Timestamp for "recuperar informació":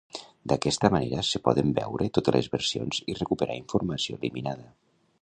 3.23-4.21